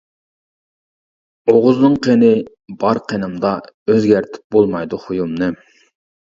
[1.51, 2.31] ئوغۇزنىڭ قېنى
[2.85, 3.53] بار قېنىمدا،
[3.93, 5.53] ئۆزگەرتىپ بولمايدۇ خۇيۇمنى.